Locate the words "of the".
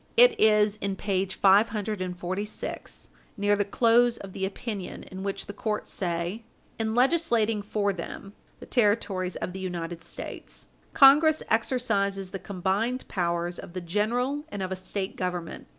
4.17-4.45, 9.35-9.59, 13.59-13.79